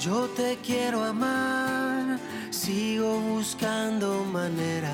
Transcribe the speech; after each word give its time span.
Yo 0.00 0.28
te 0.28 0.56
quiero 0.64 1.04
amar, 1.04 2.18
sigo 2.48 3.20
buscando 3.20 4.24
maneras. 4.24 4.88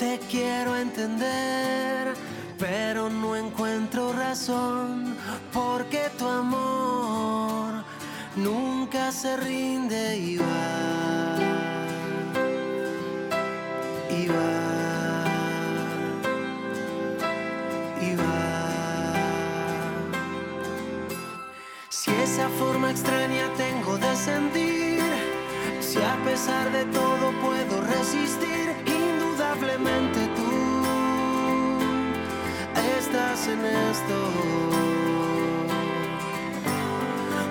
Te 0.00 0.18
quiero 0.28 0.76
entender, 0.76 2.14
pero 2.58 3.08
no 3.08 3.36
encuentro 3.36 4.12
razón, 4.12 5.16
porque 5.52 6.10
tu 6.18 6.26
amor 6.26 7.84
nunca 8.34 9.12
se 9.12 9.36
rinde 9.36 10.18
y 10.18 10.38
va. 10.38 11.36
Y 14.10 14.26
va. 14.26 14.87
Esa 22.38 22.48
forma 22.50 22.92
extraña 22.92 23.52
tengo 23.56 23.98
de 23.98 24.14
sentir, 24.14 25.02
si 25.80 25.98
a 25.98 26.16
pesar 26.24 26.70
de 26.70 26.84
todo 26.84 27.32
puedo 27.42 27.80
resistir, 27.80 28.76
indudablemente 28.86 30.20
tú 30.36 30.52
estás 32.96 33.48
en 33.48 33.64
esto. 33.64 34.16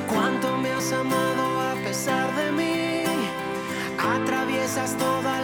Cuánto 0.07 0.57
me 0.57 0.71
has 0.71 0.89
amado 0.93 1.45
a 1.71 1.73
pesar 1.83 2.33
de 2.37 2.51
mí, 2.53 3.03
atraviesas 4.15 4.95
toda 4.95 5.36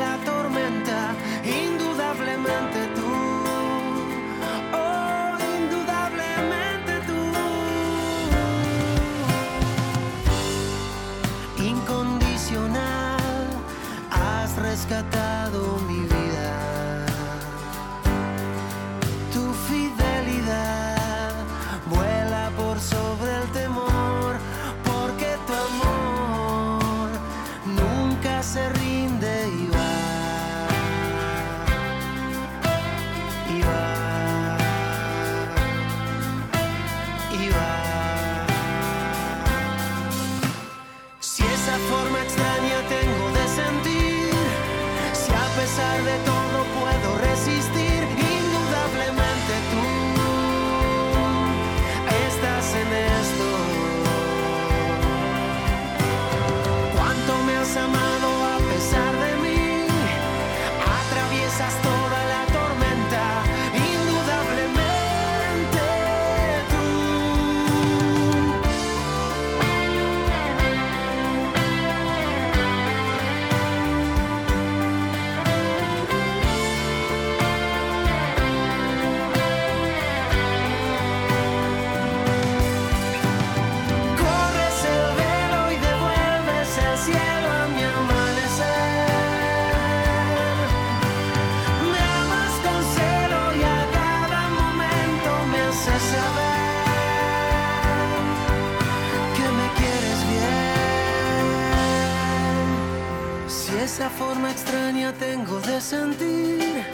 tengo 105.14 105.60
de 105.62 105.80
sentir. 105.82 106.86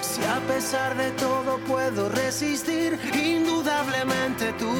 Si 0.00 0.22
a 0.24 0.40
pesar 0.46 0.96
de 0.96 1.10
todo 1.12 1.58
puedo 1.66 2.08
resistir, 2.08 2.98
indudablemente 3.14 4.52
tú. 4.54 4.72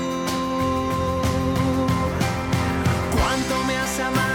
Cuánto 3.12 3.64
me 3.66 3.76
has 3.76 4.00
amado 4.00 4.25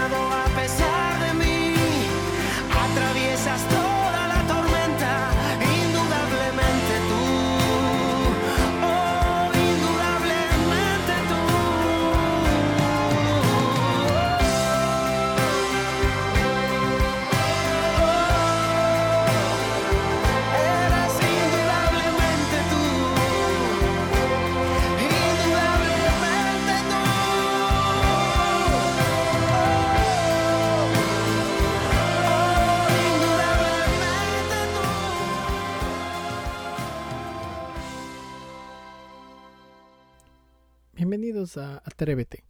Bienvenidos 41.02 41.56
a 41.56 41.78
Atrévete. 41.78 42.44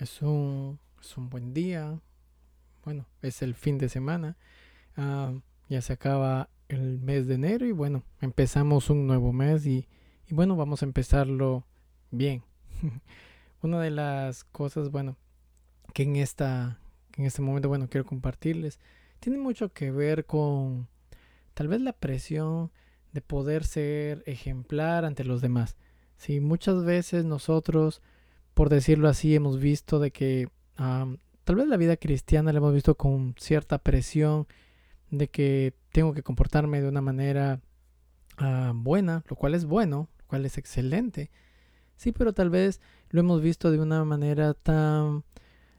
Es, 0.00 0.20
un, 0.20 0.80
buen 1.16 1.54
día. 1.54 2.00
Bueno, 2.84 3.06
es 3.22 3.40
el 3.42 3.54
fin 3.54 3.78
de 3.78 3.88
semana. 3.88 4.36
Ya 4.96 5.80
se 5.80 5.92
acaba 5.92 6.50
el 6.66 6.98
mes 6.98 7.28
de 7.28 7.36
enero 7.36 7.66
y 7.66 7.70
bueno, 7.70 8.02
empezamos 8.20 8.90
un 8.90 9.06
nuevo 9.06 9.32
mes 9.32 9.64
y, 9.64 9.86
y 10.26 10.34
bueno, 10.34 10.56
vamos 10.56 10.82
a 10.82 10.86
empezarlo 10.86 11.64
bien. 12.10 12.42
Una 13.62 13.80
de 13.80 13.92
las 13.92 14.42
cosas, 14.42 14.90
bueno, 14.90 15.16
que 15.94 16.02
en 16.02 16.16
esta 16.16 16.80
que 17.12 17.22
en 17.22 17.28
este 17.28 17.42
momento, 17.42 17.68
bueno, 17.68 17.88
quiero 17.88 18.04
compartirles, 18.04 18.80
tiene 19.20 19.38
mucho 19.38 19.72
que 19.72 19.92
ver 19.92 20.26
con 20.26 20.88
tal 21.54 21.68
vez 21.68 21.80
la 21.80 21.92
presión 21.92 22.72
de 23.12 23.20
poder 23.20 23.62
ser 23.62 24.24
ejemplar 24.26 25.04
ante 25.04 25.22
los 25.22 25.40
demás. 25.40 25.76
Sí, 26.16 26.40
muchas 26.40 26.84
veces 26.84 27.24
nosotros, 27.24 28.02
por 28.54 28.68
decirlo 28.68 29.08
así, 29.08 29.34
hemos 29.34 29.60
visto 29.60 29.98
de 29.98 30.10
que 30.10 30.48
tal 30.76 31.56
vez 31.56 31.68
la 31.68 31.76
vida 31.76 31.96
cristiana 31.96 32.52
la 32.52 32.58
hemos 32.58 32.74
visto 32.74 32.96
con 32.96 33.34
cierta 33.38 33.78
presión 33.78 34.46
de 35.10 35.28
que 35.28 35.74
tengo 35.92 36.12
que 36.12 36.22
comportarme 36.22 36.80
de 36.80 36.88
una 36.88 37.00
manera 37.00 37.60
ah, 38.38 38.72
buena, 38.74 39.24
lo 39.28 39.36
cual 39.36 39.54
es 39.54 39.64
bueno, 39.64 40.08
lo 40.18 40.24
cual 40.26 40.44
es 40.44 40.58
excelente. 40.58 41.30
Sí, 41.96 42.12
pero 42.12 42.32
tal 42.32 42.50
vez 42.50 42.80
lo 43.10 43.20
hemos 43.20 43.40
visto 43.40 43.70
de 43.70 43.78
una 43.78 44.04
manera 44.04 44.54
tan, 44.54 45.24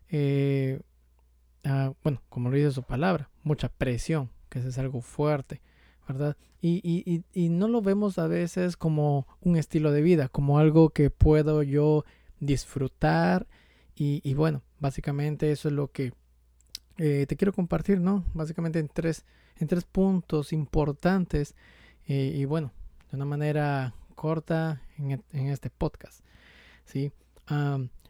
eh, 0.10 0.80
ah, 1.64 1.94
bueno, 2.04 2.22
como 2.30 2.50
lo 2.50 2.56
dice 2.56 2.72
su 2.72 2.84
palabra, 2.84 3.30
mucha 3.44 3.70
presión, 3.70 4.30
que 4.50 4.60
eso 4.60 4.70
es 4.70 4.78
algo 4.78 5.02
fuerte. 5.02 5.62
Y, 6.62 7.24
no 7.50 7.68
lo 7.68 7.82
vemos 7.82 8.18
a 8.18 8.28
veces 8.28 8.78
como 8.78 9.28
un 9.42 9.58
estilo 9.58 9.92
de 9.92 10.02
vida, 10.02 10.30
como 10.30 10.60
algo 10.60 10.90
que 10.90 11.10
puedo 11.10 11.64
yo 11.64 12.06
disfrutar. 12.40 13.48
Y, 13.96 14.34
bueno, 14.36 14.62
básicamente 14.80 15.52
eso 15.52 15.70
es 15.70 15.74
lo 15.74 15.92
que 15.92 16.14
eh, 16.98 17.26
te 17.28 17.36
quiero 17.36 17.54
compartir, 17.54 18.00
¿no? 18.00 18.24
Básicamente 18.34 18.80
en 18.80 18.88
tres, 18.88 19.26
en 19.58 19.68
tres 19.68 19.86
puntos 19.86 20.54
importantes. 20.54 21.56
Eh, 22.08 22.34
y 22.36 22.46
bueno, 22.46 22.72
de 23.10 23.18
una 23.18 23.26
manera 23.26 23.94
corta 24.16 24.82
en, 24.98 25.12
e, 25.12 25.52
este 25.52 25.70
podcast. 25.70 26.22
¿sí? 26.86 27.12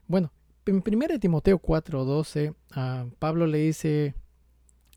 bueno, 0.08 0.32
en 0.66 0.84
1 0.86 1.20
Timoteo 1.20 1.60
4:12, 1.60 2.54
uh, 2.76 3.10
Pablo 3.18 3.48
le 3.48 3.60
dice, 3.60 4.14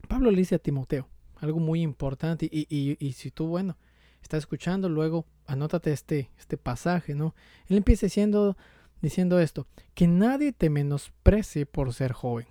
Pablo 0.09 0.31
le 0.31 0.39
dice 0.39 0.57
a 0.57 0.59
Timoteo 0.59 1.09
algo 1.41 1.59
muy 1.59 1.83
importante 1.83 2.49
y, 2.51 2.67
y, 2.69 2.97
y, 2.99 3.13
si 3.13 3.31
tú, 3.31 3.49
bueno, 3.49 3.77
estás 4.23 4.39
escuchando, 4.39 4.89
luego 4.89 5.27
anótate 5.47 5.93
este, 5.93 6.31
este 6.39 6.57
pasaje, 6.57 7.15
¿no? 7.15 7.35
Él 7.69 7.79
empieza 7.79 8.07
diciendo, 8.07 8.57
diciendo 9.01 9.41
esto, 9.41 9.67
que 9.95 10.07
nadie 10.07 10.53
te 10.53 10.71
menosprecie 10.71 11.67
por 11.67 11.93
ser 11.93 12.13
joven, 12.13 12.47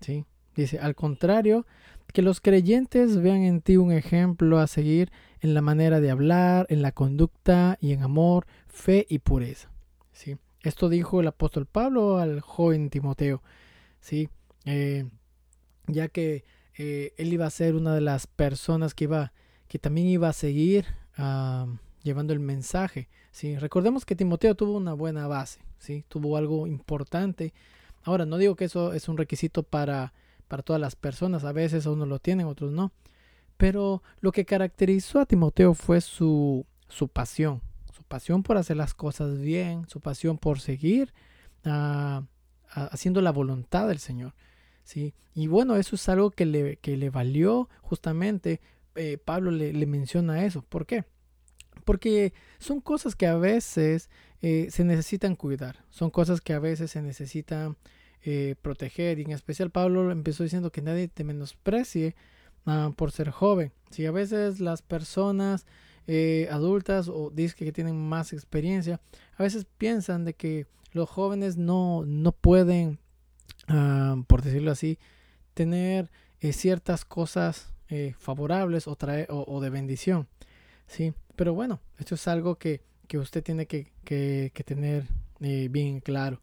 ¿sí? 0.00 0.24
Dice, 0.56 0.78
al 0.78 0.94
contrario, 0.94 1.66
que 2.12 2.22
los 2.22 2.40
creyentes 2.40 3.20
vean 3.20 3.42
en 3.42 3.60
ti 3.60 3.76
un 3.76 3.92
ejemplo 3.92 4.58
a 4.58 4.66
seguir 4.66 5.12
en 5.40 5.54
la 5.54 5.62
manera 5.62 6.00
de 6.00 6.10
hablar, 6.10 6.66
en 6.68 6.82
la 6.82 6.92
conducta 6.92 7.78
y 7.80 7.92
en 7.92 8.02
amor, 8.02 8.46
fe 8.66 9.06
y 9.08 9.20
pureza. 9.20 9.70
¿sí? 10.12 10.36
Esto 10.62 10.88
dijo 10.88 11.20
el 11.20 11.28
apóstol 11.28 11.66
Pablo 11.66 12.18
al 12.18 12.40
joven 12.40 12.90
Timoteo, 12.90 13.42
¿sí? 14.00 14.28
Eh, 14.64 15.08
ya 15.86 16.08
que 16.08 16.44
eh, 16.82 17.12
él 17.18 17.30
iba 17.30 17.44
a 17.44 17.50
ser 17.50 17.74
una 17.74 17.94
de 17.94 18.00
las 18.00 18.26
personas 18.26 18.94
que, 18.94 19.04
iba, 19.04 19.34
que 19.68 19.78
también 19.78 20.06
iba 20.06 20.30
a 20.30 20.32
seguir 20.32 20.86
ah, 21.18 21.66
llevando 22.02 22.32
el 22.32 22.40
mensaje. 22.40 23.10
¿sí? 23.32 23.58
Recordemos 23.58 24.06
que 24.06 24.16
Timoteo 24.16 24.54
tuvo 24.54 24.78
una 24.78 24.94
buena 24.94 25.26
base, 25.26 25.60
¿sí? 25.78 26.06
tuvo 26.08 26.38
algo 26.38 26.66
importante. 26.66 27.52
Ahora, 28.02 28.24
no 28.24 28.38
digo 28.38 28.56
que 28.56 28.64
eso 28.64 28.94
es 28.94 29.10
un 29.10 29.18
requisito 29.18 29.62
para, 29.62 30.14
para 30.48 30.62
todas 30.62 30.80
las 30.80 30.96
personas, 30.96 31.44
a 31.44 31.52
veces 31.52 31.84
unos 31.84 32.08
lo 32.08 32.18
tienen, 32.18 32.46
otros 32.46 32.72
no. 32.72 32.92
Pero 33.58 34.02
lo 34.20 34.32
que 34.32 34.46
caracterizó 34.46 35.20
a 35.20 35.26
Timoteo 35.26 35.74
fue 35.74 36.00
su, 36.00 36.64
su 36.88 37.08
pasión, 37.08 37.60
su 37.92 38.04
pasión 38.04 38.42
por 38.42 38.56
hacer 38.56 38.78
las 38.78 38.94
cosas 38.94 39.38
bien, 39.38 39.86
su 39.86 40.00
pasión 40.00 40.38
por 40.38 40.60
seguir 40.60 41.12
ah, 41.66 42.22
haciendo 42.70 43.20
la 43.20 43.32
voluntad 43.32 43.86
del 43.86 43.98
Señor. 43.98 44.32
¿Sí? 44.90 45.14
Y 45.34 45.46
bueno, 45.46 45.76
eso 45.76 45.94
es 45.96 46.08
algo 46.08 46.30
que 46.30 46.46
le, 46.46 46.76
que 46.76 46.96
le 46.96 47.10
valió 47.10 47.68
justamente, 47.80 48.60
eh, 48.96 49.18
Pablo 49.24 49.50
le, 49.50 49.86
menciona 49.86 50.44
eso. 50.44 50.62
¿Por 50.62 50.84
qué? 50.86 51.04
Porque 51.84 52.32
son 52.58 52.80
cosas 52.80 53.14
que 53.14 53.26
a 53.26 53.36
veces 53.36 54.10
eh, 54.42 54.66
se 54.70 54.84
necesitan 54.84 55.36
cuidar, 55.36 55.84
son 55.90 56.10
cosas 56.10 56.40
que 56.40 56.52
a 56.52 56.58
veces 56.58 56.90
se 56.90 57.02
necesitan 57.02 57.76
eh, 58.22 58.56
proteger. 58.60 59.18
Y 59.18 59.22
en 59.22 59.30
especial 59.30 59.70
Pablo 59.70 60.10
empezó 60.10 60.42
diciendo 60.42 60.72
que 60.72 60.82
nadie 60.82 61.08
te 61.08 61.24
menosprecie 61.24 62.16
Ah, 62.66 62.92
por 62.94 63.10
ser 63.10 63.30
joven. 63.30 63.72
Si 63.90 64.06
a 64.06 64.12
veces 64.12 64.60
las 64.60 64.82
personas 64.82 65.66
adultas 66.50 67.08
o 67.08 67.30
dicen 67.32 67.56
que 67.58 67.72
tienen 67.72 67.96
más 67.96 68.32
experiencia, 68.32 69.00
a 69.36 69.42
veces 69.42 69.64
piensan 69.78 70.24
de 70.24 70.34
que 70.34 70.66
los 70.92 71.08
jóvenes 71.08 71.56
no, 71.56 72.04
no 72.04 72.32
pueden, 72.32 72.99
ah, 73.70 74.16
por 74.26 74.42
decirlo 74.42 74.70
así, 74.70 74.98
tener 75.54 76.10
eh, 76.40 76.52
ciertas 76.52 77.04
cosas 77.04 77.72
eh, 77.88 78.14
favorables 78.18 78.86
o, 78.86 78.96
traer, 78.96 79.26
o, 79.30 79.60
de 79.60 79.70
bendición. 79.70 80.28
¿sí? 80.86 81.14
Pero 81.36 81.54
bueno, 81.54 81.80
esto 81.98 82.14
es 82.14 82.28
algo 82.28 82.56
que, 82.56 82.82
que 83.08 83.18
usted 83.18 83.42
tiene 83.42 83.66
que, 83.66 83.92
que, 84.04 84.52
que 84.54 84.64
tener 84.64 85.06
bien 85.38 86.00
claro. 86.00 86.42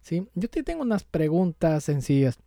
¿sí? 0.00 0.26
Yo 0.34 0.48
te 0.48 0.62
tengo 0.62 0.82
unas 0.82 1.04
preguntas 1.04 1.84
sencillas. 1.84 2.38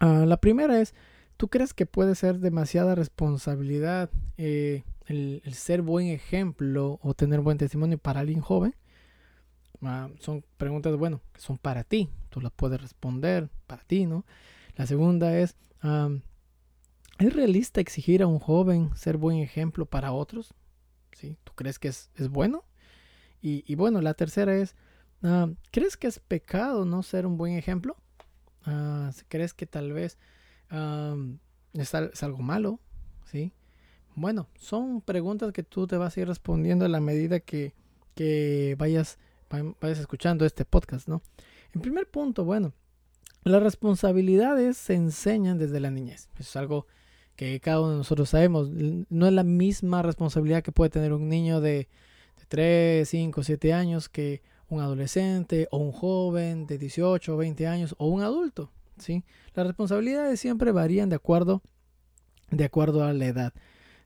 Ah, 0.00 0.24
la 0.26 0.38
primera 0.38 0.80
es, 0.80 0.94
¿Tú 1.38 1.46
crees 1.46 1.72
que 1.72 1.86
puede 1.86 2.16
ser 2.16 2.40
demasiada 2.40 2.96
responsabilidad 2.96 4.10
eh, 4.38 4.82
el, 5.06 5.40
ser 5.52 5.82
buen 5.82 6.08
ejemplo 6.08 6.98
o 7.00 7.14
tener 7.14 7.40
buen 7.40 7.58
testimonio 7.58 7.96
para 7.96 8.18
alguien 8.18 8.40
joven? 8.40 8.74
Ah, 9.82 10.08
son 10.18 10.44
preguntas, 10.56 10.96
bueno, 10.96 11.20
que 11.32 11.40
son 11.40 11.58
para 11.58 11.84
ti. 11.84 12.08
Tú 12.30 12.40
las 12.40 12.52
puedes 12.52 12.80
responder 12.80 13.48
para 13.66 13.82
ti, 13.84 14.06
¿no? 14.06 14.24
La 14.76 14.86
segunda 14.86 15.36
es, 15.38 15.56
¿es 17.18 17.32
realista 17.32 17.80
exigir 17.80 18.22
a 18.22 18.26
un 18.26 18.38
joven 18.38 18.90
ser 18.96 19.16
buen 19.16 19.38
ejemplo 19.38 19.86
para 19.86 20.12
otros? 20.12 20.54
¿Sí? 21.12 21.36
¿Tú 21.44 21.52
crees 21.54 21.78
que 21.78 21.88
es, 21.88 22.10
bueno? 22.30 22.64
Y, 23.40 23.74
bueno, 23.76 24.00
la 24.00 24.14
tercera 24.14 24.56
es, 24.56 24.74
¿crees 25.70 25.96
que 25.96 26.06
es 26.08 26.18
pecado 26.18 26.84
no 26.84 27.02
ser 27.02 27.26
un 27.26 27.36
buen 27.36 27.54
ejemplo? 27.54 27.96
Ah, 28.64 29.10
¿Crees 29.28 29.54
que 29.54 29.66
tal 29.66 29.92
vez 29.92 30.18
es, 31.72 32.22
algo 32.22 32.38
malo, 32.38 32.80
¿sí? 33.24 33.52
Bueno, 34.14 34.48
son 34.56 35.00
preguntas 35.00 35.52
que 35.52 35.62
tú 35.62 35.86
te 35.86 35.96
vas 35.96 36.16
a 36.16 36.20
ir 36.20 36.28
respondiendo 36.28 36.84
a 36.84 36.88
la 36.88 37.00
medida 37.00 37.40
que, 37.40 37.74
vayas, 38.78 39.18
vayas 39.50 39.98
escuchando 39.98 40.44
este 40.44 40.64
podcast, 40.64 41.08
¿no? 41.08 41.22
En 41.74 41.80
primer 41.80 42.08
punto, 42.08 42.44
bueno, 42.44 42.72
las 43.44 43.62
responsabilidades 43.62 44.76
se 44.76 44.94
enseñan 44.94 45.58
desde 45.58 45.80
la 45.80 45.90
niñez. 45.90 46.28
Eso 46.34 46.42
es 46.42 46.56
algo 46.56 46.86
que 47.36 47.60
cada 47.60 47.80
uno 47.80 47.92
de 47.92 47.96
nosotros 47.98 48.30
sabemos. 48.30 48.68
No 48.70 49.26
es 49.26 49.32
la 49.32 49.44
misma 49.44 50.02
responsabilidad 50.02 50.62
que 50.62 50.72
puede 50.72 50.90
tener 50.90 51.12
un 51.12 51.28
niño 51.28 51.60
de, 51.60 51.88
de 52.36 52.44
3, 52.48 53.08
5, 53.08 53.42
7 53.42 53.72
años 53.72 54.08
que 54.08 54.42
un 54.68 54.80
adolescente 54.80 55.68
o 55.70 55.78
un 55.78 55.92
joven 55.92 56.66
de 56.66 56.78
18 56.78 57.34
o 57.34 57.36
20 57.36 57.66
años 57.66 57.94
o 57.98 58.08
un 58.08 58.22
adulto. 58.22 58.70
¿sí? 58.98 59.24
Las 59.54 59.66
responsabilidades 59.66 60.40
siempre 60.40 60.72
varían 60.72 61.08
de 61.08 61.16
acuerdo, 61.16 61.62
de 62.50 62.64
acuerdo 62.64 63.04
a 63.04 63.12
la 63.12 63.26
edad, 63.26 63.52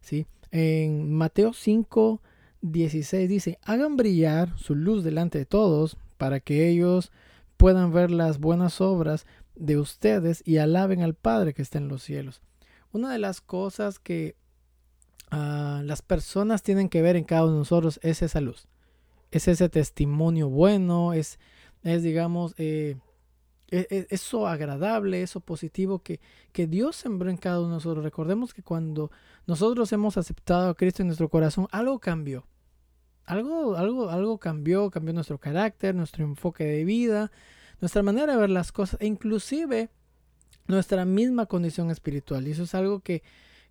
¿sí? 0.00 0.26
En 0.50 1.12
Mateo 1.12 1.52
5, 1.52 2.20
16 2.62 3.28
dice, 3.28 3.58
hagan 3.62 3.96
brillar 3.96 4.56
su 4.56 4.74
luz 4.74 5.04
delante 5.04 5.38
de 5.38 5.46
todos 5.46 5.96
para 6.16 6.40
que 6.40 6.68
ellos 6.68 7.12
puedan 7.56 7.92
ver 7.92 8.10
las 8.10 8.38
buenas 8.38 8.80
obras 8.80 9.26
de 9.54 9.78
ustedes 9.78 10.42
y 10.46 10.56
alaben 10.58 11.02
al 11.02 11.14
Padre 11.14 11.54
que 11.54 11.62
está 11.62 11.78
en 11.78 11.88
los 11.88 12.02
cielos. 12.02 12.40
Una 12.92 13.12
de 13.12 13.18
las 13.18 13.40
cosas 13.40 13.98
que 13.98 14.36
ah, 15.30 15.82
las 15.84 16.02
personas 16.02 16.62
tienen 16.62 16.88
que 16.88 17.02
ver 17.02 17.16
en 17.16 17.24
cada 17.24 17.44
uno 17.44 17.52
de 17.52 17.58
nosotros 17.58 17.98
es 18.02 18.22
esa 18.22 18.40
luz. 18.40 18.68
Es 19.30 19.48
ese 19.48 19.68
testimonio 19.68 20.48
bueno, 20.48 21.12
es, 21.12 21.38
es 21.82 22.02
digamos, 22.02 22.54
eh, 22.58 22.96
e, 23.70 23.86
e, 23.90 24.06
eso 24.10 24.46
agradable, 24.46 25.22
eso 25.22 25.40
positivo 25.40 26.00
que, 26.00 26.20
que 26.52 26.66
Dios 26.66 26.94
sembró 26.94 27.30
en 27.30 27.38
cada 27.38 27.58
uno 27.60 27.68
de 27.68 27.74
nosotros. 27.74 28.04
Recordemos 28.04 28.52
que 28.54 28.62
cuando 28.62 29.10
nosotros 29.46 29.92
hemos 29.92 30.16
aceptado 30.18 30.70
a 30.70 30.74
Cristo 30.74 31.02
en 31.02 31.08
nuestro 31.08 31.28
corazón, 31.28 31.66
algo 31.72 31.98
cambió. 31.98 32.44
Algo, 33.24 33.76
algo, 33.76 34.10
algo 34.10 34.38
cambió, 34.38 34.90
cambió 34.90 35.14
nuestro 35.14 35.38
carácter, 35.38 35.94
nuestro 35.94 36.24
enfoque 36.24 36.64
de 36.64 36.84
vida, 36.84 37.30
nuestra 37.80 38.02
manera 38.02 38.32
de 38.32 38.38
ver 38.38 38.50
las 38.50 38.72
cosas 38.72 39.00
e 39.00 39.06
inclusive 39.06 39.90
nuestra 40.66 41.04
misma 41.04 41.46
condición 41.46 41.90
espiritual. 41.90 42.46
Y 42.46 42.52
eso 42.52 42.64
es 42.64 42.74
algo 42.74 43.00
que, 43.00 43.22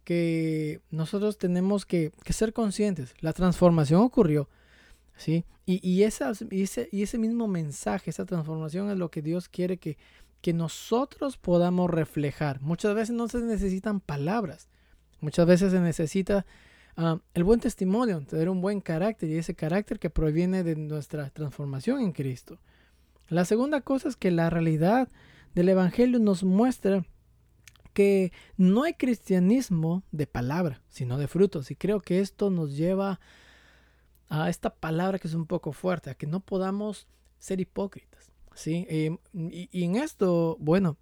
que 0.03 0.81
nosotros 0.89 1.37
tenemos 1.37 1.85
que, 1.85 2.11
que 2.23 2.33
ser 2.33 2.53
conscientes. 2.53 3.13
La 3.21 3.33
transformación 3.33 4.01
ocurrió, 4.01 4.49
¿sí? 5.17 5.45
Y, 5.65 5.79
y, 5.87 6.03
ese, 6.03 6.89
y 6.91 7.03
ese 7.03 7.17
mismo 7.17 7.47
mensaje, 7.47 8.09
esa 8.09 8.25
transformación 8.25 8.89
es 8.89 8.97
lo 8.97 9.11
que 9.11 9.21
Dios 9.21 9.47
quiere 9.47 9.77
que, 9.77 9.97
que 10.41 10.53
nosotros 10.53 11.37
podamos 11.37 11.89
reflejar. 11.89 12.61
Muchas 12.61 12.95
veces 12.95 13.15
no 13.15 13.27
se 13.27 13.39
necesitan 13.39 13.99
palabras, 13.99 14.67
muchas 15.19 15.45
veces 15.45 15.71
se 15.71 15.79
necesita 15.79 16.45
ah, 17.01 17.19
el 17.33 17.43
buen 17.43 17.59
testimonio, 17.59 18.21
tener 18.21 18.49
un 18.49 18.61
buen 18.61 18.81
carácter 18.81 19.29
y 19.29 19.37
ese 19.37 19.55
carácter 19.55 19.99
que 19.99 20.09
proviene 20.09 20.63
de 20.63 20.75
nuestra 20.75 21.29
transformación 21.29 22.01
en 22.01 22.11
Cristo. 22.11 22.59
La 23.27 23.45
segunda 23.45 23.81
cosa 23.81 24.09
es 24.09 24.15
que 24.15 24.31
la 24.31 24.49
realidad 24.49 25.09
del 25.55 25.69
Evangelio 25.69 26.19
nos 26.19 26.43
muestra 26.43 27.05
que 27.93 28.31
no 28.57 28.83
hay 28.83 28.93
cristianismo 28.93 30.03
de 30.11 30.27
palabra, 30.27 30.81
sino 30.89 31.17
de 31.17 31.27
frutos. 31.27 31.71
Y 31.71 31.75
creo 31.75 31.99
que 31.99 32.19
esto 32.19 32.49
nos 32.49 32.75
lleva 32.75 33.19
a 34.29 34.49
esta 34.49 34.73
palabra 34.73 35.19
que 35.19 35.27
es 35.27 35.33
un 35.33 35.45
poco 35.45 35.73
fuerte, 35.73 36.09
a 36.09 36.15
que 36.15 36.27
no 36.27 36.39
podamos 36.39 37.07
ser 37.39 37.59
hipócritas. 37.59 38.31
¿sí? 38.53 38.85
Em, 38.89 39.17
y, 39.33 39.83
en 39.83 39.95
esto, 39.95 40.57
bueno, 40.59 40.97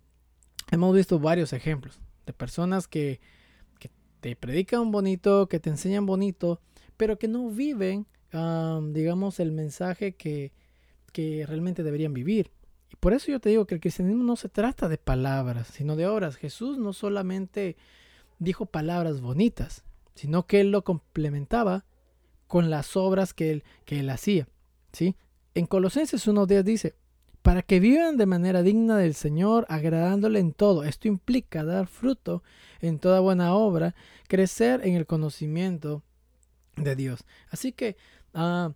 hemos 0.72 0.96
visto 0.96 1.20
varios 1.20 1.54
ejemplos 1.54 2.00
de 2.26 2.34
personas 2.34 2.88
que, 2.88 3.20
que 3.20 3.20
te 4.20 4.36
predican 4.36 4.92
bonito, 4.92 5.48
que 5.48 5.60
te 5.60 5.70
enseñan 5.70 6.06
bonito, 6.06 6.62
pero 6.98 7.18
que 7.18 7.28
no 7.28 7.50
viven, 7.50 8.06
digamos, 8.32 9.40
el 9.40 9.52
mensaje 9.52 10.14
que, 10.14 10.52
que 11.12 11.46
realmente 11.48 11.84
deberían 11.84 12.14
vivir. 12.14 12.52
Y 12.92 12.96
por 12.96 13.14
eso 13.14 13.32
yo 13.32 13.40
te 13.40 13.50
digo 13.50 13.66
que 13.66 13.76
el 13.76 13.82
cristianismo 13.82 14.24
no 14.24 14.36
se 14.36 14.50
trata 14.50 14.90
de 14.90 14.98
palabras, 14.98 15.68
sino 15.68 15.96
de 15.96 16.08
obras. 16.08 16.36
Jesús 16.36 16.78
no 16.78 16.94
solamente 16.94 17.78
dijo 18.40 18.66
palabras 18.66 19.22
bonitas, 19.22 19.84
sino 20.16 20.46
que 20.48 20.62
él 20.62 20.72
lo 20.72 20.84
complementaba 20.84 21.86
con 22.48 22.70
las 22.70 22.98
obras 22.98 23.34
que 23.34 23.52
él, 23.52 23.64
que 23.86 24.00
él 24.00 24.10
hacía. 24.10 24.48
¿sí? 24.92 25.16
En 25.54 25.66
Colosenses 25.66 26.28
1.10 26.28 26.64
dice, 26.64 26.96
para 27.42 27.62
que 27.62 27.80
vivan 27.80 28.18
de 28.18 28.26
manera 28.26 28.64
digna 28.64 28.98
del 28.98 29.14
Señor, 29.14 29.66
agradándole 29.70 30.40
en 30.40 30.54
todo. 30.54 30.84
Esto 30.84 31.08
implica 31.08 31.64
dar 31.64 31.88
fruto 31.88 32.44
en 32.82 33.00
toda 33.00 33.20
buena 33.20 33.54
obra, 33.54 33.96
crecer 34.28 34.82
en 34.84 34.96
el 34.96 35.06
conocimiento 35.06 36.04
de 36.76 36.96
Dios. 36.96 37.26
Así 37.50 37.72
que 37.72 37.98
ah, 38.34 38.74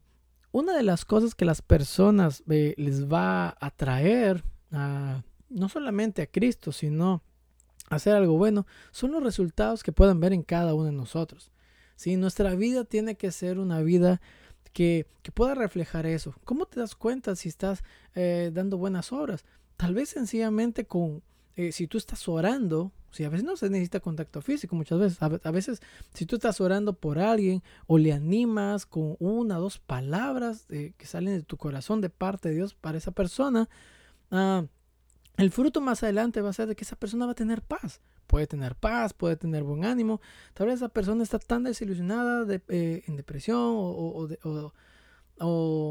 una 0.53 0.75
de 0.77 0.84
las 0.84 1.03
cosas 1.03 1.36
que 1.36 1.46
las 1.46 1.62
personas 1.62 2.43
eh, 2.50 2.75
les 2.77 3.12
va 3.12 3.48
a 3.48 3.58
atraer, 3.60 4.43
no 4.70 5.70
solamente 5.70 6.22
a 6.22 6.27
Cristo, 6.27 6.72
sino 6.72 7.24
a 7.89 7.96
hacer 7.96 8.15
algo 8.15 8.38
bueno, 8.38 8.65
son 8.91 9.12
los 9.12 9.24
resultados 9.24 9.84
que 9.84 9.91
puedan 9.91 10.20
ver 10.20 10.32
en 10.32 10.43
cada 10.43 10.74
uno 10.74 10.86
de 10.86 10.91
nosotros. 10.91 11.51
¿sí? 11.96 12.17
Nuestra 12.17 12.55
vida 12.55 12.86
tiene 12.86 13.15
que 13.15 13.32
ser 13.32 13.60
una 13.60 13.82
vida 13.82 14.22
que, 14.74 15.08
pueda 15.34 15.56
reflejar 15.56 16.06
eso. 16.06 16.36
¿Cómo 16.44 16.65
te 16.65 16.80
das 16.80 16.96
cuenta 16.96 17.36
si 17.36 17.50
estás 17.50 17.84
eh, 18.15 18.51
dando 18.53 18.77
buenas 18.77 19.13
obras? 19.13 19.46
Tal 19.77 19.94
vez 19.94 20.10
sencillamente 20.10 20.86
con, 20.86 21.24
eh, 21.56 21.72
si 21.72 21.88
tú 21.88 21.98
estás 21.98 22.27
orando, 22.27 22.92
si 23.12 23.24
a 23.24 23.30
veces 23.30 23.46
no 23.46 23.56
se 23.56 23.70
necesita 23.70 24.00
contacto 24.00 24.42
físico, 24.42 24.75
muchas 24.75 25.00
veces, 25.00 25.22
a, 25.22 25.51
veces 25.51 25.82
si 26.13 26.25
tú 26.25 26.36
estás 26.36 26.60
orando 26.60 26.94
por 26.94 27.20
alguien 27.20 27.63
o 27.88 27.98
le 27.98 28.12
animas 28.12 28.86
con 28.86 29.15
una 29.20 29.56
dos 29.56 29.80
palabras 29.80 30.65
que 30.68 31.06
salen 31.06 31.38
de 31.38 31.44
tu 31.44 31.58
corazón 31.58 32.01
de 32.01 32.10
parte 32.10 32.50
de 32.50 32.56
Dios 32.56 32.74
para 32.74 32.98
esa 32.98 33.12
persona, 33.12 33.70
ah, 34.32 34.65
el 35.38 35.51
fruto 35.51 35.80
más 35.80 36.03
adelante 36.03 36.42
va 36.42 36.50
a 36.50 36.53
ser 36.53 36.68
de 36.68 36.75
que 36.75 36.84
esa 36.84 36.96
persona 36.96 37.25
va 37.25 37.32
a 37.34 37.36
tener 37.36 37.62
paz 37.62 38.01
puede 38.27 38.48
tener 38.48 38.75
paz, 38.75 39.13
puede 39.13 39.36
tener 39.36 39.63
buen 39.63 39.86
ánimo. 39.86 40.22
Tal 40.53 40.68
vez 40.68 40.75
esa 40.75 40.89
persona 40.89 41.24
está 41.24 41.39
tan 41.39 41.63
desilusionada, 41.63 42.46
de, 42.46 42.62
eh, 42.70 43.03
en 43.08 43.15
depresión 43.15 43.58
o, 43.60 44.30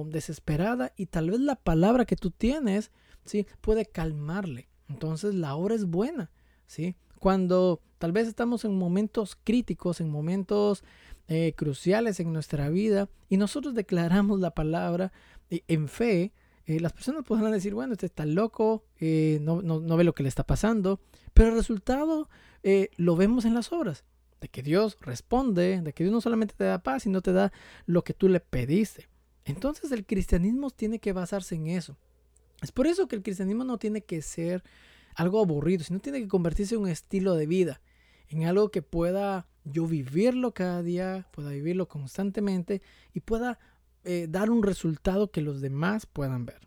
desesperada 0.08 0.92
y 0.96 1.06
tal 1.06 1.30
vez 1.30 1.40
la 1.40 1.56
palabra 1.56 2.04
que 2.04 2.16
tú 2.16 2.30
tienes, 2.30 2.90
¿sí? 3.24 3.46
Puede 3.60 3.84
calmarle. 3.84 4.68
Entonces 4.88 5.34
la 5.34 5.54
obra 5.56 5.74
es 5.74 5.84
buena, 5.84 6.30
¿sí? 6.66 6.96
Cuando 7.18 7.80
tal 7.98 8.12
vez 8.12 8.28
estamos 8.28 8.64
en 8.64 8.76
momentos 8.76 9.36
críticos, 9.44 10.00
en 10.00 10.10
momentos 10.10 10.84
eh, 11.28 11.54
cruciales 11.56 12.18
en 12.18 12.32
nuestra 12.32 12.68
vida 12.68 13.08
y 13.28 13.36
nosotros 13.36 13.74
declaramos 13.74 14.40
la 14.40 14.50
palabra 14.50 15.12
eh, 15.50 15.62
en 15.68 15.88
fe, 15.88 16.32
las 16.66 16.92
personas 16.92 17.24
podrán 17.24 17.52
decir, 17.52 17.74
bueno, 17.74 17.92
este 17.92 18.06
está 18.06 18.24
loco, 18.24 18.84
no, 19.00 19.62
no, 19.62 19.80
no, 19.80 19.96
ve 19.96 20.04
lo 20.04 20.14
que 20.14 20.22
le 20.22 20.28
está 20.28 20.44
pasando, 20.44 21.00
pero 21.34 21.48
el 21.48 21.54
resultado 21.54 22.28
eh, 22.62 22.90
lo 22.96 23.16
vemos 23.16 23.44
en 23.44 23.54
las 23.54 23.72
obras, 23.72 24.04
de 24.40 24.48
que 24.48 24.62
Dios 24.62 24.96
responde, 25.00 25.80
de 25.80 25.92
que 25.92 26.04
Dios 26.04 26.12
no 26.12 26.20
solamente 26.20 26.54
te 26.56 26.64
da 26.64 26.82
paz, 26.82 27.02
sino 27.04 27.20
te 27.20 27.32
da 27.32 27.52
lo 27.86 28.04
que 28.04 28.14
tú 28.14 28.28
le 28.28 28.40
pediste. 28.40 29.08
Entonces 29.44 29.90
el 29.92 30.06
cristianismo 30.06 30.70
tiene 30.70 30.98
que 30.98 31.12
basarse 31.12 31.54
en 31.56 31.66
eso. 31.66 31.96
Es 32.60 32.70
por 32.70 32.86
eso 32.86 33.08
que 33.08 33.16
el 33.16 33.22
cristianismo 33.22 33.64
no 33.64 33.78
tiene 33.78 34.02
que 34.02 34.22
ser 34.22 34.62
algo 35.14 35.40
aburrido, 35.40 35.84
sino 35.84 35.98
tiene 35.98 36.20
que 36.20 36.28
convertirse 36.28 36.76
en 36.76 36.82
un 36.82 36.88
estilo 36.88 37.34
de 37.34 37.46
vida, 37.46 37.80
en 38.28 38.44
algo 38.44 38.70
que 38.70 38.82
pueda 38.82 39.48
yo 39.64 39.86
vivirlo 39.86 40.54
cada 40.54 40.82
día, 40.82 41.28
pueda 41.32 41.50
vivirlo 41.50 41.88
constantemente 41.88 42.82
y 43.12 43.20
pueda 43.20 43.58
eh, 44.04 44.26
dar 44.28 44.50
un 44.50 44.62
resultado 44.62 45.30
que 45.30 45.42
los 45.42 45.60
demás 45.60 46.06
puedan 46.06 46.46
ver. 46.46 46.60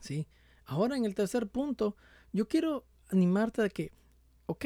¿Sí? 0.00 0.26
Ahora 0.64 0.96
en 0.96 1.04
el 1.04 1.14
tercer 1.14 1.46
punto, 1.48 1.96
yo 2.32 2.48
quiero 2.48 2.84
animarte 3.10 3.62
a 3.62 3.68
que, 3.68 3.92
ok, 4.46 4.64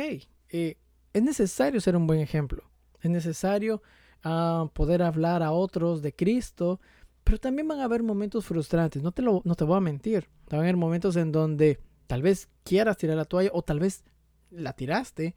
eh, 0.48 0.76
es 1.12 1.22
necesario 1.22 1.80
ser 1.80 1.96
un 1.96 2.06
buen 2.06 2.20
ejemplo. 2.20 2.64
Es 3.00 3.10
necesario 3.10 3.82
ah, 4.22 4.70
poder 4.74 5.02
hablar 5.02 5.42
a 5.42 5.52
otros 5.52 6.02
de 6.02 6.14
Cristo, 6.14 6.80
pero 7.24 7.38
también 7.38 7.68
van 7.68 7.80
a 7.80 7.84
haber 7.84 8.02
momentos 8.02 8.44
frustrantes. 8.44 9.02
No 9.02 9.12
te, 9.12 9.22
lo, 9.22 9.42
no 9.44 9.54
te 9.54 9.64
voy 9.64 9.76
a 9.76 9.80
mentir. 9.80 10.28
Van 10.48 10.60
a 10.60 10.62
haber 10.64 10.76
momentos 10.76 11.16
en 11.16 11.32
donde 11.32 11.78
tal 12.06 12.22
vez 12.22 12.48
quieras 12.64 12.96
tirar 12.96 13.16
la 13.16 13.24
toalla 13.24 13.50
o 13.52 13.62
tal 13.62 13.78
vez 13.78 14.04
la 14.50 14.72
tiraste 14.72 15.36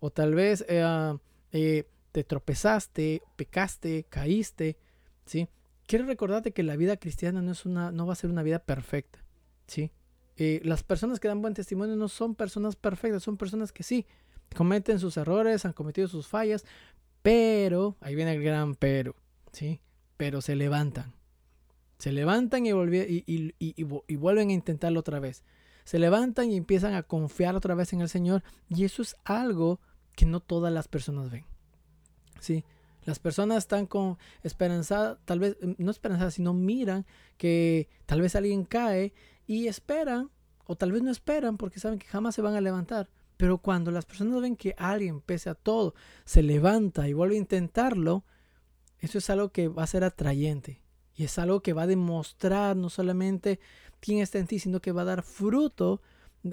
o 0.00 0.10
tal 0.10 0.34
vez 0.34 0.64
eh, 0.68 0.82
ah, 0.82 1.16
te 1.50 2.24
tropezaste, 2.24 3.22
pecaste, 3.36 4.04
caíste, 4.08 4.76
¿sí? 5.24 5.48
Quiero 5.90 6.06
recordarte 6.06 6.52
que 6.52 6.62
la 6.62 6.76
vida 6.76 6.98
cristiana 6.98 7.42
no, 7.42 7.50
es 7.50 7.66
una, 7.66 7.90
no 7.90 8.06
va 8.06 8.12
a 8.12 8.14
ser 8.14 8.30
una 8.30 8.44
vida 8.44 8.60
perfecta, 8.60 9.24
¿sí? 9.66 9.90
Eh, 10.36 10.60
las 10.62 10.84
personas 10.84 11.18
que 11.18 11.26
dan 11.26 11.42
buen 11.42 11.52
testimonio 11.52 11.96
no 11.96 12.06
son 12.06 12.36
personas 12.36 12.76
perfectas, 12.76 13.24
son 13.24 13.36
personas 13.36 13.72
que 13.72 13.82
sí, 13.82 14.06
cometen 14.54 15.00
sus 15.00 15.16
errores, 15.16 15.64
han 15.64 15.72
cometido 15.72 16.06
sus 16.06 16.28
fallas, 16.28 16.64
pero, 17.22 17.96
ahí 18.00 18.14
viene 18.14 18.34
el 18.34 18.40
gran 18.44 18.76
pero, 18.76 19.16
¿sí? 19.50 19.80
Pero 20.16 20.40
se 20.40 20.54
levantan. 20.54 21.12
Se 21.98 22.12
levantan 22.12 22.66
y, 22.66 22.70
y, 22.70 24.14
vuelven 24.14 24.50
a 24.50 24.52
intentarlo 24.52 25.00
otra 25.00 25.18
vez. 25.18 25.42
Se 25.82 25.98
levantan 25.98 26.52
y 26.52 26.56
empiezan 26.56 26.94
a 26.94 27.02
confiar 27.02 27.56
otra 27.56 27.74
vez 27.74 27.92
en 27.94 28.00
el 28.00 28.08
Señor. 28.08 28.44
Y 28.68 28.84
eso 28.84 29.02
es 29.02 29.16
algo 29.24 29.80
que 30.14 30.24
no 30.24 30.38
todas 30.38 30.72
las 30.72 30.86
personas 30.86 31.32
ven. 31.32 31.46
¿Sí? 32.38 32.64
Las 33.04 33.18
personas 33.18 33.58
están 33.58 33.86
con 33.86 34.18
esperanza, 34.42 35.18
tal 35.24 35.38
vez, 35.38 35.56
no 35.78 35.90
esperanzadas, 35.90 36.34
sino 36.34 36.52
miran 36.52 37.06
que 37.36 37.88
tal 38.06 38.20
vez 38.20 38.36
alguien 38.36 38.64
cae 38.64 39.14
y 39.46 39.68
esperan, 39.68 40.30
o 40.66 40.76
tal 40.76 40.92
vez 40.92 41.02
no 41.02 41.10
esperan 41.10 41.56
porque 41.56 41.80
saben 41.80 41.98
que 41.98 42.06
jamás 42.06 42.34
se 42.34 42.42
van 42.42 42.54
a 42.54 42.60
levantar. 42.60 43.08
Pero 43.36 43.58
cuando 43.58 43.90
las 43.90 44.04
personas 44.04 44.40
ven 44.42 44.54
que 44.54 44.74
alguien, 44.76 45.20
pese 45.20 45.48
a 45.48 45.54
todo, 45.54 45.94
se 46.24 46.42
levanta 46.42 47.08
y 47.08 47.14
vuelve 47.14 47.36
a 47.36 47.38
intentarlo, 47.38 48.24
eso 48.98 49.18
es 49.18 49.30
algo 49.30 49.48
que 49.48 49.68
va 49.68 49.84
a 49.84 49.86
ser 49.86 50.04
atrayente. 50.04 50.82
Y 51.14 51.24
es 51.24 51.38
algo 51.38 51.60
que 51.62 51.72
va 51.72 51.82
a 51.82 51.86
demostrar 51.86 52.76
no 52.76 52.90
solamente 52.90 53.58
quién 54.00 54.20
está 54.20 54.38
en 54.38 54.46
ti, 54.46 54.58
sino 54.58 54.80
que 54.80 54.92
va 54.92 55.02
a 55.02 55.06
dar 55.06 55.22
fruto 55.22 56.02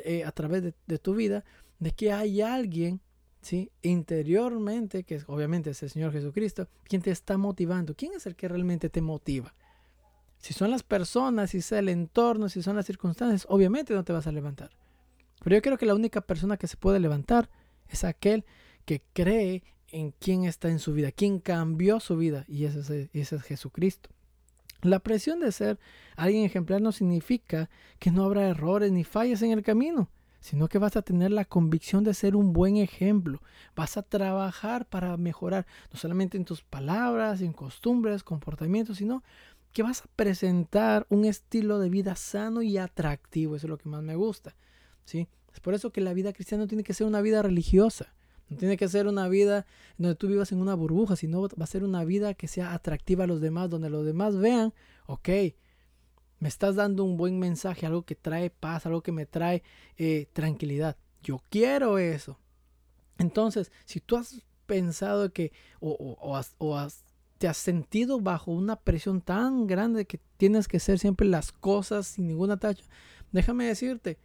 eh, 0.04 0.24
a 0.26 0.32
través 0.32 0.64
de, 0.64 0.98
tu 0.98 1.16
vida 1.16 1.46
de 1.80 1.92
que 1.92 2.12
hay 2.12 2.42
alguien 2.42 3.02
interiormente, 3.82 5.04
que 5.04 5.22
obviamente 5.28 5.72
es 5.72 5.84
el 5.84 5.90
Señor 5.90 6.12
Jesucristo, 6.12 6.68
quien 6.84 7.02
te 7.02 7.12
está 7.12 7.38
motivando. 7.38 7.96
¿Quién 7.96 8.14
es 8.14 8.26
el 8.26 8.36
que 8.36 8.48
realmente 8.48 8.90
te 8.90 9.02
motiva? 9.02 9.54
Si 10.40 10.54
son 10.54 10.72
las 10.72 10.84
personas, 10.84 11.52
si 11.52 11.58
es 11.58 11.72
el 11.72 11.90
entorno, 11.90 12.50
si 12.50 12.62
son 12.62 12.76
las 12.76 12.86
circunstancias, 12.86 13.46
obviamente 13.50 13.94
no 13.94 14.04
te 14.04 14.14
vas 14.14 14.28
a 14.28 14.32
levantar. 14.32 14.72
Pero 15.44 15.56
yo 15.56 15.62
creo 15.62 15.78
que 15.78 15.86
la 15.86 15.96
única 15.96 16.22
persona 16.22 16.58
que 16.58 16.68
se 16.68 16.78
puede 16.78 17.00
levantar 17.00 17.50
es 17.88 18.04
aquel 18.04 18.46
que 18.86 19.02
cree 19.14 19.64
en 19.90 20.12
quién 20.12 20.46
está 20.46 20.70
en 20.70 20.80
su 20.80 20.94
vida, 20.94 21.12
quién 21.12 21.40
cambió 21.40 22.00
su 22.00 22.18
vida, 22.18 22.46
y 22.48 22.66
ese 22.66 23.10
es, 23.14 23.34
es 23.34 23.42
Jesucristo. 23.44 24.10
La 24.82 25.00
presión 25.00 25.40
de 25.40 25.52
ser 25.52 25.80
alguien 26.16 26.44
ejemplar 26.44 26.82
no 26.82 26.92
significa 26.92 27.70
que 28.00 28.12
no 28.12 28.24
habrá 28.24 28.48
errores 28.48 28.92
ni 28.92 29.04
fallas 29.04 29.42
en 29.42 29.52
el 29.52 29.64
camino, 29.64 30.10
sino 30.48 30.70
que 30.70 30.78
vas 30.80 30.96
a 30.96 31.02
tener 31.02 31.32
la 31.32 31.44
convicción 31.44 32.06
de 32.06 32.14
ser 32.14 32.34
un 32.34 32.54
buen 32.54 32.78
ejemplo. 32.78 33.42
Vas 33.76 33.98
a 33.98 34.02
trabajar 34.02 34.86
para 34.86 35.18
mejorar, 35.18 35.68
no 35.92 36.00
solamente 36.00 36.38
en 36.38 36.46
tus 36.46 36.64
palabras, 36.64 37.42
en 37.42 37.52
costumbres, 37.52 38.24
comportamientos, 38.24 38.96
sino 38.96 39.24
que 39.74 39.84
vas 39.84 40.04
a 40.04 40.06
presentar 40.16 41.06
un 41.10 41.26
estilo 41.26 41.80
de 41.80 41.90
vida 41.90 42.16
sano 42.16 42.62
y 42.62 42.78
atractivo. 42.78 43.58
Eso 43.58 43.68
es 43.68 43.70
lo 43.70 43.78
que 43.78 43.90
más 43.90 44.02
me 44.04 44.16
gusta. 44.16 44.56
¿sí? 45.04 45.28
Es 45.54 45.60
por 45.60 45.74
eso 45.74 45.92
que 45.92 46.00
la 46.00 46.14
vida 46.14 46.32
cristiana 46.32 46.64
no 46.64 46.70
tiene 46.70 46.86
que 46.86 46.94
ser 46.94 47.08
una 47.08 47.20
vida 47.20 47.42
religiosa. 47.42 48.14
No 48.48 48.56
tiene 48.56 48.78
que 48.78 48.88
ser 48.88 49.08
una 49.08 49.28
vida 49.28 49.66
donde 49.98 50.16
tú 50.16 50.30
vivas 50.30 50.54
en 50.54 50.62
una 50.62 50.76
burbuja, 50.76 51.18
sino 51.18 51.42
va 51.42 51.50
a 51.66 51.68
ser 51.68 51.84
una 51.84 52.06
vida 52.06 52.34
que 52.36 52.48
sea 52.48 52.74
atractiva 52.74 53.26
a 53.26 53.28
los 53.28 53.42
demás, 53.42 53.70
donde 53.70 53.90
los 53.90 54.06
demás 54.06 54.38
vean, 54.38 54.74
ok, 55.08 55.28
me 56.40 56.48
estás 56.48 56.76
dando 56.76 57.04
un 57.04 57.18
buen 57.18 57.40
mensaje, 57.40 57.86
algo 57.86 58.04
que 58.04 58.16
trae 58.16 58.50
paz, 58.50 58.86
algo 58.86 59.02
que 59.02 59.12
me 59.12 59.26
trae 59.26 59.64
eh, 59.98 60.28
tranquilidad. 60.34 60.98
Yo 61.24 61.42
quiero 61.50 61.98
eso. 61.98 62.40
Entonces, 63.18 63.72
si 63.86 64.00
tú 64.00 64.18
has 64.18 64.42
pensado 64.66 65.32
que 65.32 65.52
o, 65.80 66.36
has, 66.36 66.56
o 66.58 66.78
has 66.78 67.04
te 67.38 67.48
has 67.48 67.58
sentido 67.58 68.20
bajo 68.20 68.52
una 68.52 68.76
presión 68.76 69.22
tan 69.22 69.68
grande 69.68 70.06
que 70.06 70.20
tienes 70.38 70.68
que 70.68 70.78
hacer 70.78 71.00
siempre 71.00 71.28
las 71.28 71.52
cosas 71.52 72.08
sin 72.08 72.28
ninguna 72.28 72.58
tacha, 72.58 72.84
déjame 73.32 73.66
decirte 73.66 74.18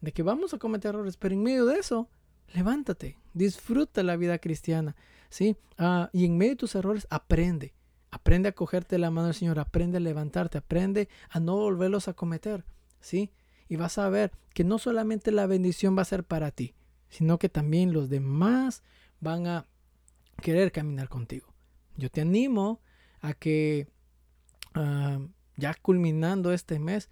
de 0.00 0.12
que 0.12 0.22
vamos 0.22 0.54
a 0.54 0.58
cometer 0.58 0.90
errores, 0.90 1.16
pero 1.16 1.34
en 1.34 1.42
medio 1.42 1.66
de 1.66 1.78
eso, 1.78 2.08
levántate, 2.54 3.16
disfruta 3.32 4.02
la 4.02 4.16
vida 4.16 4.38
cristiana, 4.38 4.96
¿sí? 5.28 5.56
Ah, 5.78 6.10
y 6.12 6.24
en 6.24 6.36
medio 6.36 6.52
de 6.52 6.56
tus 6.56 6.74
errores, 6.74 7.06
aprende. 7.10 7.74
Aprende 8.10 8.48
a 8.48 8.52
cogerte 8.52 8.98
la 8.98 9.10
mano 9.10 9.26
del 9.26 9.36
Señor, 9.36 9.58
aprende 9.58 9.98
a 9.98 10.00
levantarte, 10.00 10.58
aprende 10.58 11.08
a 11.28 11.40
no 11.40 11.56
volverlos 11.56 12.08
a 12.08 12.14
cometer, 12.14 12.64
¿sí? 13.00 13.30
Y 13.68 13.76
vas 13.76 13.98
a 13.98 14.08
ver 14.08 14.32
que 14.52 14.64
no 14.64 14.78
solamente 14.78 15.30
la 15.30 15.46
bendición 15.46 15.96
va 15.96 16.02
a 16.02 16.06
ser 16.06 16.24
para 16.24 16.50
ti, 16.50 16.74
sino 17.08 17.38
que 17.38 17.48
también 17.48 17.92
los 17.92 18.08
demás 18.08 18.82
van 19.20 19.46
a 19.46 19.66
querer 20.42 20.72
caminar 20.72 21.08
contigo 21.08 21.50
yo 22.00 22.10
te 22.10 22.22
animo 22.22 22.80
a 23.20 23.34
que 23.34 23.86
ah, 24.74 25.20
ya 25.56 25.74
culminando 25.74 26.52
este 26.52 26.78
mes, 26.78 27.10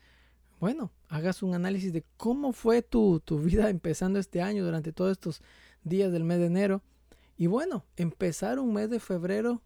bueno, 0.59 0.90
hagas 1.09 1.43
un 1.43 1.55
análisis 1.55 1.93
de 1.93 2.05
cómo 2.17 2.52
fue 2.52 2.83
tu, 2.83 3.23
vida 3.45 3.71
empezando 3.71 4.19
este 4.19 4.43
año 4.43 4.64
durante 4.64 4.93
todos 4.93 5.12
estos 5.12 5.43
días 5.85 6.11
del 6.11 6.25
mes 6.25 6.38
de 6.38 6.47
enero 6.47 6.83
Y 7.37 7.47
bueno, 7.47 7.85
empezar 7.97 8.59
un 8.59 8.73
mes 8.73 8.90
de 8.90 8.99
febrero 8.99 9.62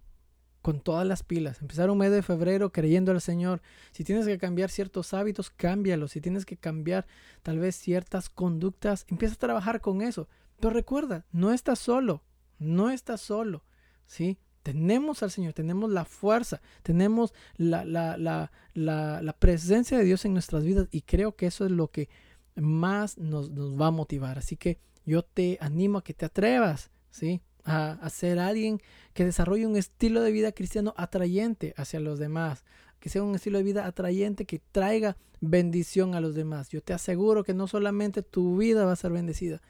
con 0.63 0.81
todas 0.81 1.07
las 1.07 1.23
pilas. 1.25 1.61
Empezar 1.61 1.91
un 1.91 1.99
mes 1.99 2.13
de 2.13 2.23
febrero 2.23 2.73
creyendo 2.73 3.13
al 3.13 3.21
Señor. 3.21 3.61
Si 3.91 4.05
tienes 4.05 4.27
que 4.27 4.39
cambiar 4.39 4.71
ciertos 4.71 5.13
hábitos, 5.13 5.51
cámbialos. 5.51 6.13
Si 6.13 6.21
tienes 6.21 6.47
que 6.47 6.57
cambiar 6.57 7.07
tal 7.43 7.59
vez 7.59 7.77
ciertas 7.77 8.31
conductas, 8.31 9.05
empieza 9.09 9.35
a 9.35 9.39
trabajar 9.39 9.81
con 9.81 10.01
eso. 10.01 10.29
Pero 10.61 10.73
recuerda, 10.73 11.27
no 11.33 11.53
estás 11.53 11.81
solo. 11.81 12.23
No 12.59 12.91
estás 12.91 13.21
solo. 13.21 13.65
¿Sí? 14.07 14.39
Tenemos 14.63 15.25
al 15.25 15.33
Señor, 15.33 15.55
tenemos 15.55 15.91
la 15.91 16.05
fuerza, 16.05 16.61
tenemos 16.85 17.35
la, 17.57 17.85
la, 17.85 18.17
la, 18.17 18.53
la, 18.75 19.33
presencia 19.33 19.99
de 19.99 20.05
Dios 20.05 20.25
en 20.25 20.35
nuestras 20.35 20.63
vidas 20.63 20.87
y 20.93 21.03
creo 21.03 21.35
que 21.35 21.47
eso 21.47 21.65
es 21.65 21.73
lo 21.73 21.89
que 21.89 22.09
más 22.55 23.19
nos, 23.19 23.51
nos 23.51 23.81
va 23.81 23.89
a 23.89 23.91
motivar. 23.91 24.39
Así 24.39 24.57
que 24.57 24.79
yo 25.05 25.25
te 25.25 25.59
animo 25.61 25.99
a 25.99 26.05
que 26.05 26.15
te 26.15 26.27
atrevas, 26.27 26.93
¿sí? 27.11 27.43
A, 27.65 27.93
a, 27.93 28.11
ser 28.11 28.41
alguien 28.41 28.81
que 29.15 29.25
desarrolle 29.25 29.69
un 29.69 29.77
estilo 29.77 30.21
de 30.23 30.33
vida 30.33 30.51
cristiano 30.51 30.95
atrayente 30.97 31.75
hacia 31.77 32.01
los 32.01 32.19
demás, 32.19 32.65
que 32.99 33.09
sea 33.09 33.23
un 33.23 33.37
estilo 33.37 33.59
de 33.59 33.65
vida 33.65 33.87
atrayente 33.87 34.47
que 34.47 34.59
traiga 34.59 35.17
bendición 35.41 36.15
a 36.15 36.21
los 36.21 36.35
demás. 36.35 36.71
Yo 36.71 36.83
te 36.83 36.93
aseguro 36.93 37.45
que 37.45 37.55
no 37.55 37.69
solamente 37.69 38.23
tu 38.23 38.57
vida 38.57 38.85
va 38.85 38.93
a 38.93 38.97
ser 38.97 39.13
bendecida, 39.13 39.61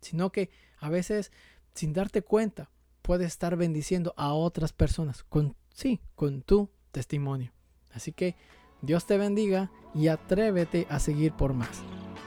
sino 0.00 0.30
que 0.30 0.50
a 0.78 0.88
veces 0.88 1.30
sin 1.74 1.92
darte 1.92 2.22
cuenta 2.22 2.70
puedes 3.02 3.28
estar 3.28 3.56
bendiciendo 3.56 4.14
a 4.16 4.32
otras 4.32 4.72
personas 4.72 5.24
con 5.24 5.56
sí, 5.74 6.00
con 6.14 6.42
tu 6.42 6.70
testimonio. 6.92 7.52
Así 7.92 8.12
que 8.12 8.36
Dios 8.82 9.06
te 9.06 9.18
bendiga 9.18 9.70
y 9.94 10.08
atrévete 10.08 10.86
a 10.88 10.98
seguir 11.00 11.32
por 11.32 11.54
más. 11.54 11.82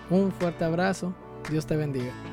Un 0.10 0.32
fuerte 0.32 0.66
abrazo. 0.66 1.16
Dios 1.50 1.66
te 1.66 1.76
bendiga. 1.76 2.33